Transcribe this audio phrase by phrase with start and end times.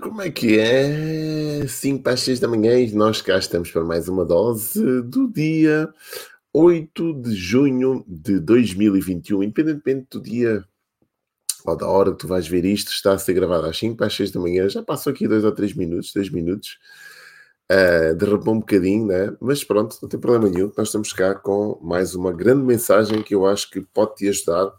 [0.00, 1.66] Como é que é?
[1.66, 5.32] 5 para as 6 da manhã e nós cá estamos para mais uma dose do
[5.32, 5.88] dia
[6.52, 9.44] 8 de junho de 2021.
[9.44, 10.64] Independentemente do dia
[11.64, 14.08] ou da hora que tu vais ver isto, está a ser gravado às 5 para
[14.08, 14.68] as 6 da manhã.
[14.68, 16.78] Já passou aqui 2 ou 3 minutos, 2 minutos.
[17.70, 19.34] Uh, derrapou um bocadinho, né?
[19.40, 20.72] mas pronto, não tem problema nenhum.
[20.76, 24.70] Nós estamos cá com mais uma grande mensagem que eu acho que pode te ajudar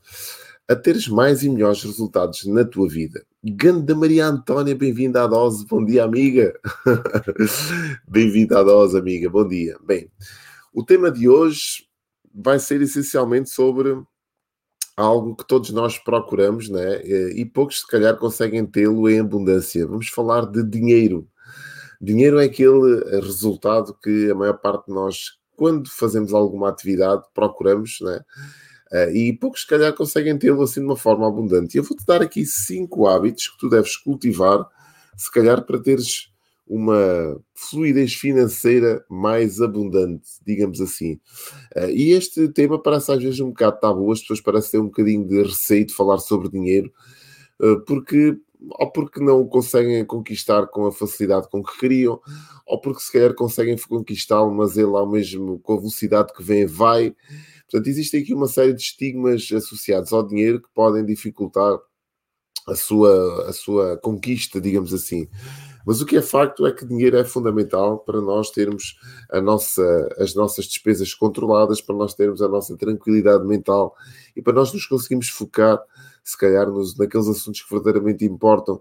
[0.69, 3.25] a teres mais e melhores resultados na tua vida.
[3.43, 5.65] Ganda Maria Antónia, bem-vinda à dose.
[5.65, 6.53] Bom dia, amiga.
[8.07, 9.27] bem-vinda à dose, amiga.
[9.31, 9.75] Bom dia.
[9.83, 10.11] Bem,
[10.71, 11.87] o tema de hoje
[12.31, 13.99] vai ser essencialmente sobre
[14.95, 17.03] algo que todos nós procuramos, né?
[17.03, 19.87] E poucos, se calhar, conseguem tê-lo em abundância.
[19.87, 21.27] Vamos falar de dinheiro.
[21.99, 27.97] Dinheiro é aquele resultado que a maior parte de nós, quando fazemos alguma atividade, procuramos,
[28.01, 28.21] né?
[28.91, 31.75] Uh, e poucos, se calhar, conseguem tê-lo assim de uma forma abundante.
[31.75, 34.65] E eu vou-te dar aqui cinco hábitos que tu deves cultivar,
[35.15, 36.31] se calhar, para teres
[36.69, 41.19] uma fluidez financeira mais abundante, digamos assim.
[41.75, 44.85] Uh, e este tema parece às vezes um bocado tabu, as pessoas parecem ter um
[44.85, 46.91] bocadinho de receio de falar sobre dinheiro,
[47.59, 48.37] uh, porque
[48.71, 52.19] ou porque não o conseguem conquistar com a facilidade com que queriam,
[52.65, 56.65] ou porque se calhar conseguem conquistá-lo, mas ele ao mesmo com a velocidade que vem
[56.65, 57.15] vai
[57.69, 61.77] Portanto, existe aqui uma série de estigmas associados ao dinheiro que podem dificultar
[62.67, 65.27] a sua, a sua conquista, digamos assim.
[65.85, 68.99] Mas o que é facto é que dinheiro é fundamental para nós termos
[69.31, 73.95] a nossa, as nossas despesas controladas, para nós termos a nossa tranquilidade mental
[74.35, 75.79] e para nós nos conseguirmos focar,
[76.23, 78.75] se calhar, nos, naqueles assuntos que verdadeiramente importam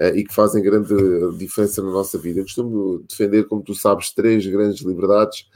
[0.00, 0.94] uh, e que fazem grande
[1.36, 2.40] diferença na nossa vida.
[2.40, 5.46] Eu costumo defender, como tu sabes, três grandes liberdades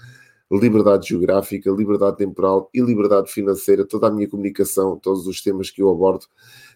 [0.50, 3.86] liberdade geográfica, liberdade temporal e liberdade financeira.
[3.86, 6.26] Toda a minha comunicação, todos os temas que eu abordo,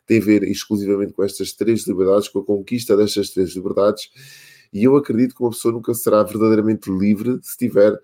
[0.06, 4.10] têm a ver exclusivamente com estas três liberdades, com a conquista destas três liberdades.
[4.72, 7.98] E eu acredito que uma pessoa nunca será verdadeiramente livre se tiver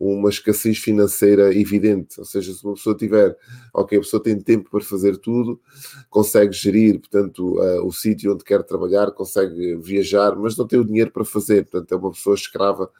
[0.00, 2.18] uma escassez financeira evidente.
[2.18, 3.36] Ou seja, se uma pessoa tiver,
[3.74, 5.60] ok, a pessoa tem tempo para fazer tudo,
[6.08, 10.84] consegue gerir, portanto, uh, o sítio onde quer trabalhar, consegue viajar, mas não tem o
[10.84, 11.66] dinheiro para fazer.
[11.66, 12.90] Portanto, é uma pessoa escrava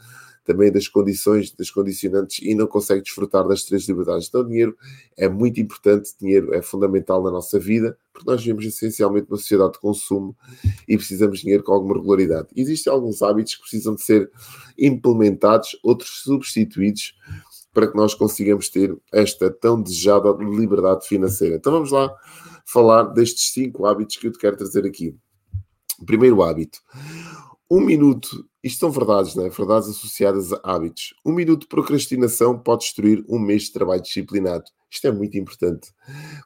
[0.51, 4.27] também das condições, das condicionantes e não consegue desfrutar das três liberdades.
[4.27, 4.77] Então, dinheiro
[5.17, 9.75] é muito importante, dinheiro é fundamental na nossa vida, porque nós vivemos essencialmente numa sociedade
[9.75, 10.37] de consumo
[10.89, 12.49] e precisamos de dinheiro com alguma regularidade.
[12.57, 14.29] Existem alguns hábitos que precisam de ser
[14.77, 17.15] implementados, outros substituídos,
[17.73, 21.55] para que nós consigamos ter esta tão desejada liberdade financeira.
[21.55, 22.13] Então vamos lá
[22.67, 25.15] falar destes cinco hábitos que eu te quero trazer aqui.
[26.05, 26.81] primeiro hábito.
[27.71, 29.49] Um minuto isto são verdades, não é?
[29.49, 31.15] Verdades associadas a hábitos.
[31.25, 34.65] Um minuto de procrastinação pode destruir um mês de trabalho disciplinado.
[34.91, 35.89] Isto é muito importante.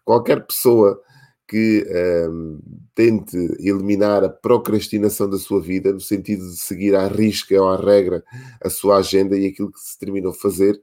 [0.04, 1.00] Qualquer pessoa
[1.46, 1.84] que
[2.30, 2.60] um,
[2.94, 7.76] tente eliminar a procrastinação da sua vida, no sentido de seguir à risca ou à
[7.76, 8.24] regra
[8.62, 10.80] a sua agenda e aquilo que se terminou a fazer,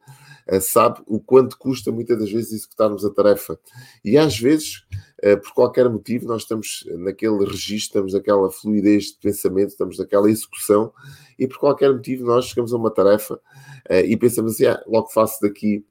[0.52, 3.58] uh, sabe o quanto custa muitas das vezes executarmos a tarefa.
[4.04, 4.84] E às vezes
[5.44, 10.92] por qualquer motivo, nós estamos naquele registro, estamos naquela fluidez de pensamento, estamos naquela execução,
[11.38, 13.40] e por qualquer motivo nós chegamos a uma tarefa
[13.90, 15.86] eh, e pensamos assim, ah, logo faço daqui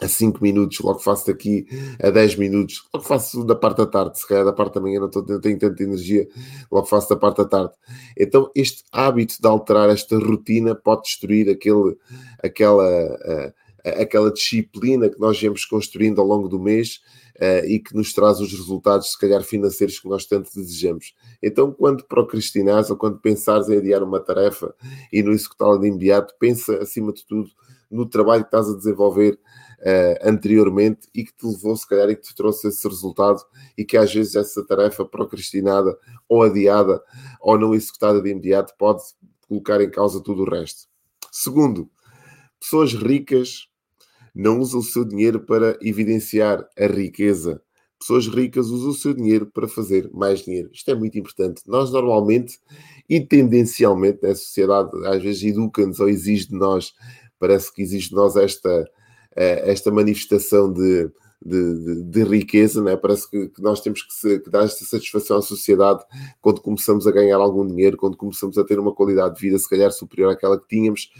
[0.00, 1.66] a 5 minutos, logo faço daqui
[2.00, 5.00] a 10 minutos, logo faço da parte da tarde, se calhar da parte da manhã
[5.00, 6.28] não, estou, não tenho tanta energia,
[6.70, 7.72] logo faço da parte da tarde.
[8.16, 11.96] Então, este hábito de alterar esta rotina pode destruir aquele,
[12.42, 13.52] aquela, uh,
[13.84, 17.00] aquela disciplina que nós viemos construindo ao longo do mês
[17.36, 21.14] uh, e que nos traz os resultados, se calhar, financeiros que nós tanto desejamos.
[21.42, 24.74] Então, quando procrastinares ou quando pensares em adiar uma tarefa
[25.12, 27.50] e no executá-la de imediato, pensa, acima de tudo,
[27.90, 32.16] no trabalho que estás a desenvolver uh, anteriormente e que te levou, se calhar, e
[32.16, 33.40] que te trouxe esse resultado
[33.76, 35.96] e que às vezes essa tarefa procrastinada
[36.28, 37.02] ou adiada
[37.40, 39.02] ou não executada de imediato pode
[39.48, 40.86] colocar em causa tudo o resto.
[41.32, 41.90] Segundo,
[42.60, 43.67] pessoas ricas
[44.38, 47.60] não usam o seu dinheiro para evidenciar a riqueza.
[47.98, 50.70] Pessoas ricas usam o seu dinheiro para fazer mais dinheiro.
[50.72, 51.62] Isto é muito importante.
[51.66, 52.60] Nós normalmente
[53.08, 56.94] e tendencialmente, a sociedade às vezes educa-nos ou exige de nós,
[57.40, 58.88] parece que exige de nós esta,
[59.34, 61.10] eh, esta manifestação de,
[61.44, 62.96] de, de, de, riqueza, né?
[62.96, 66.04] parece que, que, nós temos que, se, que, dar esta satisfação à sociedade
[66.40, 69.68] quando começamos a ganhar algum dinheiro, quando começamos a ter uma qualidade de vida se
[69.68, 71.10] calhar superior àquela que tínhamos,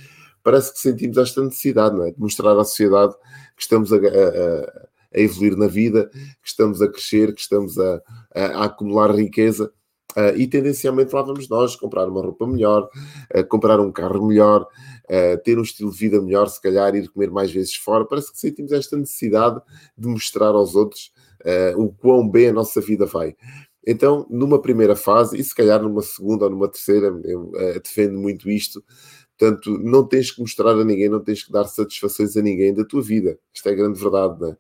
[0.49, 2.11] parece que sentimos esta necessidade, não é?
[2.11, 3.15] De mostrar à sociedade
[3.55, 6.09] que estamos a, a, a evoluir na vida,
[6.43, 8.01] que estamos a crescer, que estamos a,
[8.35, 9.71] a acumular riqueza.
[10.17, 12.89] Uh, e tendencialmente lá vamos nós comprar uma roupa melhor,
[13.37, 17.11] uh, comprar um carro melhor, uh, ter um estilo de vida melhor, se calhar ir
[17.11, 18.07] comer mais vezes fora.
[18.07, 19.61] Parece que sentimos esta necessidade
[19.99, 21.13] de mostrar aos outros
[21.77, 23.37] o quão bem a nossa vida vai.
[23.87, 28.51] Então, numa primeira fase, e se calhar numa segunda ou numa terceira, eu defendo muito
[28.51, 28.83] isto,
[29.39, 32.85] Portanto, não tens que mostrar a ninguém, não tens que dar satisfações a ninguém da
[32.85, 33.39] tua vida.
[33.55, 34.57] Isto é grande verdade, não é?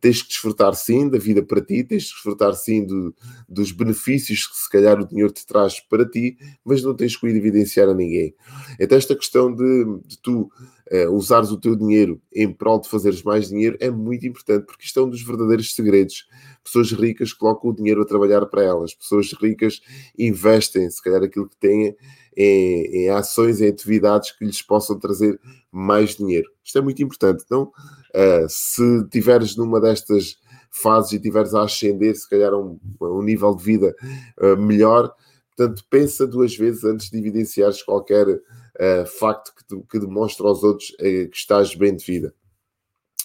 [0.00, 3.14] Tens que desfrutar sim da vida para ti, tens que desfrutar sim do,
[3.48, 7.26] dos benefícios que se calhar o dinheiro te traz para ti, mas não tens que
[7.26, 8.34] o evidenciar a ninguém.
[8.78, 10.50] Então, esta questão de, de tu
[10.90, 14.84] uh, usares o teu dinheiro em prol de fazeres mais dinheiro é muito importante, porque
[14.84, 16.26] isto é um dos verdadeiros segredos.
[16.62, 19.80] Pessoas ricas colocam o dinheiro a trabalhar para elas, pessoas ricas
[20.18, 21.96] investem, se calhar, aquilo que têm
[22.36, 25.38] em, em, ações, em atividades que lhes possam trazer
[25.72, 26.48] mais dinheiro.
[26.62, 27.42] Isto é muito importante.
[27.44, 27.72] Então,
[28.14, 30.36] uh, se tiveres numa destas
[30.70, 33.96] fases e tiveres a ascender, se calhar, a um, um nível de vida
[34.38, 35.12] uh, melhor,
[35.56, 40.94] portanto, pensa duas vezes antes de evidenciares qualquer uh, facto que, que demonstre aos outros
[40.98, 42.34] que estás bem de vida.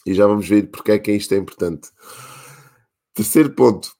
[0.05, 1.89] E já vamos ver porque é que isto é importante.
[3.13, 3.96] Terceiro ponto,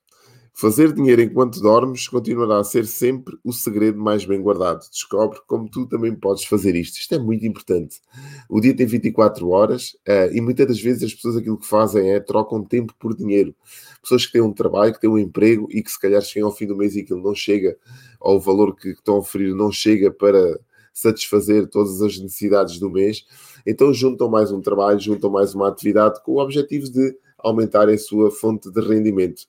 [0.59, 4.89] Fazer dinheiro enquanto dormes continuará a ser sempre o segredo mais bem guardado.
[4.89, 6.97] Descobre como tu também podes fazer isto.
[6.97, 8.01] Isto é muito importante.
[8.49, 12.09] O dia tem 24 horas uh, e muitas das vezes as pessoas aquilo que fazem
[12.09, 13.53] é trocam tempo por dinheiro.
[14.01, 16.55] Pessoas que têm um trabalho, que têm um emprego e que se calhar chegam ao
[16.55, 17.77] fim do mês e aquilo não chega,
[18.19, 20.59] ou o valor que estão a oferecer não chega para
[20.91, 23.27] satisfazer todas as necessidades do mês.
[23.63, 27.97] Então juntam mais um trabalho, juntam mais uma atividade com o objetivo de aumentar a
[27.99, 29.43] sua fonte de rendimento.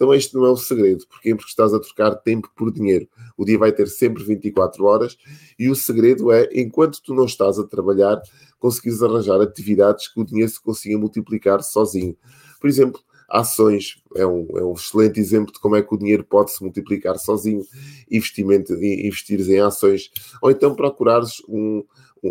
[0.00, 1.06] Então este não é o segredo.
[1.06, 1.34] Porquê?
[1.34, 3.06] Porque estás a trocar tempo por dinheiro.
[3.36, 5.18] O dia vai ter sempre 24 horas
[5.58, 8.18] e o segredo é, enquanto tu não estás a trabalhar,
[8.58, 12.16] conseguires arranjar atividades que o dinheiro se consiga multiplicar sozinho.
[12.58, 12.98] Por exemplo,
[13.28, 16.62] ações é um, é um excelente exemplo de como é que o dinheiro pode se
[16.62, 17.62] multiplicar sozinho,
[18.10, 20.10] investimento, investires em ações,
[20.40, 21.84] ou então procurares um,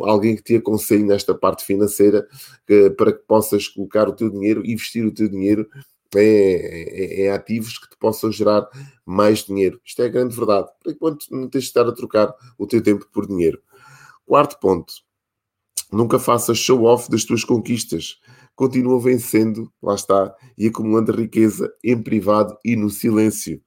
[0.06, 2.28] alguém que te aconselhe nesta parte financeira
[2.66, 5.70] que, para que possas colocar o teu dinheiro, investir o teu dinheiro
[6.16, 8.68] é, é, ativos que te possam gerar
[9.06, 9.80] mais dinheiro.
[9.86, 10.70] Isto é a grande verdade.
[10.82, 13.62] Por enquanto, não tens de estar a trocar o teu tempo por dinheiro.
[14.26, 14.94] Quarto ponto.
[15.92, 18.20] Nunca faças show-off das tuas conquistas.
[18.56, 23.62] Continua vencendo, lá está, e acumulando riqueza em privado e no silêncio.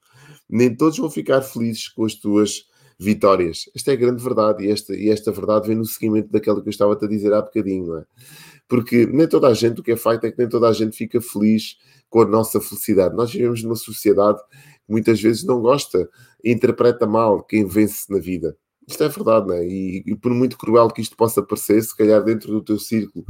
[0.49, 2.65] Nem todos vão ficar felizes com as tuas
[3.03, 3.69] vitórias.
[3.75, 6.67] Esta é a grande verdade, e esta, e esta verdade vem no seguimento daquela que
[6.67, 8.05] eu estava-te a dizer há bocadinho, não é?
[8.67, 10.95] Porque nem toda a gente, o que é feito é que nem toda a gente
[10.95, 11.77] fica feliz
[12.09, 13.15] com a nossa felicidade.
[13.15, 14.39] Nós vivemos numa sociedade
[14.85, 16.09] que muitas vezes não gosta,
[16.43, 18.57] interpreta mal quem vence na vida.
[18.87, 19.65] Isto é verdade, não é?
[19.65, 23.25] E, e, por muito cruel que isto possa parecer, se calhar dentro do teu círculo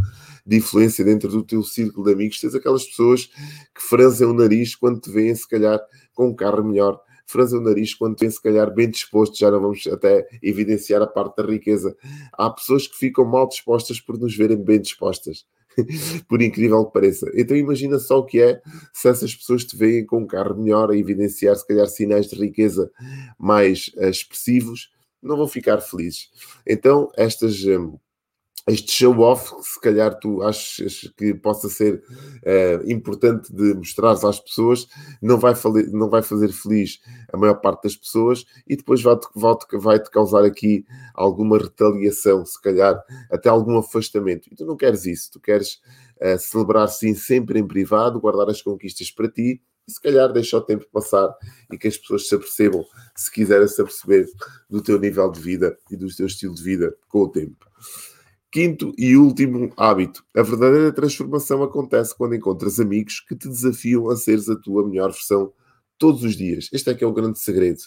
[0.46, 4.76] de influência, dentro do teu círculo de amigos, tens aquelas pessoas que franzem o nariz
[4.76, 5.80] quando te veem, se calhar,
[6.14, 9.50] com um carro melhor, franzem o nariz quando te veem, se calhar, bem dispostos, já
[9.50, 11.96] não vamos até evidenciar a parte da riqueza.
[12.34, 15.46] Há pessoas que ficam mal dispostas por nos verem bem dispostas.
[16.28, 17.32] por incrível que pareça.
[17.34, 18.62] Então imagina só o que é
[18.94, 22.36] se essas pessoas te veem com um carro melhor a evidenciar se calhar sinais de
[22.36, 22.92] riqueza
[23.38, 24.92] mais uh, expressivos,
[25.22, 26.30] não vão ficar felizes.
[26.68, 27.98] Então estas um,
[28.66, 34.88] este show-off, se calhar tu achas que possa ser uh, importante de mostrar às pessoas,
[35.22, 35.54] não vai,
[35.92, 37.00] não vai fazer feliz
[37.32, 42.46] a maior parte das pessoas e depois vai-te vai vai -te causar aqui alguma retaliação,
[42.46, 44.48] se calhar até algum afastamento.
[44.50, 45.82] E tu não queres isso, tu queres
[46.22, 50.58] uh, celebrar sim sempre em privado, guardar as conquistas para ti e se calhar deixa
[50.58, 51.36] o tempo passar
[51.70, 54.26] e que as pessoas se apercebam, se quiserem se aperceber
[54.70, 57.66] do teu nível de vida e do teu estilo de vida com o tempo.
[58.54, 60.24] Quinto e último hábito.
[60.38, 65.12] A verdadeira transformação acontece quando encontras amigos que te desafiam a seres a tua melhor
[65.12, 65.52] versão
[65.98, 66.70] todos os dias.
[66.72, 67.80] Este é que é o grande segredo.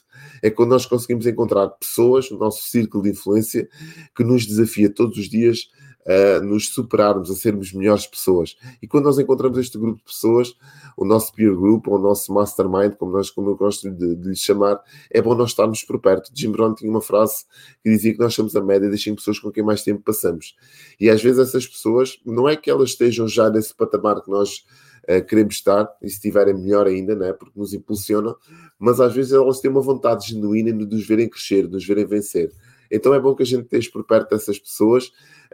[0.42, 3.68] É quando nós conseguimos encontrar pessoas no nosso círculo de influência
[4.12, 5.68] que nos desafia todos os dias
[6.06, 8.56] a nos superarmos, a sermos melhores pessoas.
[8.80, 10.54] E quando nós encontramos este grupo de pessoas,
[10.96, 14.28] o nosso peer group, ou o nosso mastermind, como, nós, como eu gosto de, de
[14.28, 16.30] lhe chamar, é bom nós estarmos por perto.
[16.34, 17.44] Jim Brown tinha uma frase
[17.82, 20.54] que dizia que nós somos a média das 5 pessoas com quem mais tempo passamos.
[21.00, 24.64] E às vezes essas pessoas, não é que elas estejam já nesse patamar que nós
[25.08, 28.36] uh, queremos estar, e se estiverem melhor ainda, né, porque nos impulsionam,
[28.78, 32.06] mas às vezes elas têm uma vontade genuína de nos verem crescer, de nos verem
[32.06, 32.52] vencer.
[32.90, 35.06] Então é bom que a gente esteja por perto dessas pessoas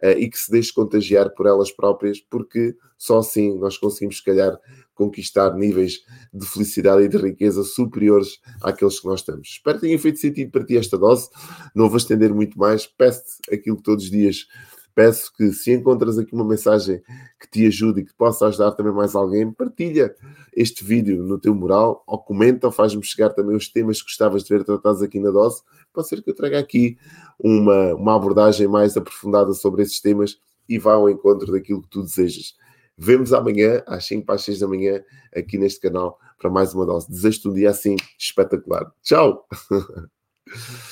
[0.02, 4.24] uh, e que se deixe contagiar por elas próprias, porque só assim nós conseguimos, se
[4.24, 4.58] calhar,
[4.94, 9.48] conquistar níveis de felicidade e de riqueza superiores àqueles que nós estamos.
[9.48, 11.28] Espero que tenha feito sentido para ti esta dose.
[11.74, 12.86] Não vou estender muito mais.
[12.86, 14.46] Peço-te aquilo que todos os dias
[14.94, 17.02] peço que se encontras aqui uma mensagem
[17.40, 20.14] que te ajude e que possa ajudar também mais alguém, partilha
[20.54, 24.44] este vídeo no teu mural ou comenta ou faz-me chegar também os temas que gostavas
[24.44, 25.62] de ver tratados aqui na dose.
[25.92, 26.96] Pode ser que eu traga aqui
[27.38, 32.02] uma, uma abordagem mais aprofundada sobre esses temas e vá ao encontro daquilo que tu
[32.02, 32.54] desejas.
[32.96, 35.02] Vemos amanhã, às 5 para as 6 da manhã,
[35.34, 37.10] aqui neste canal, para mais uma dose.
[37.10, 38.92] Desejo-te um dia assim espetacular.
[39.02, 39.46] Tchau!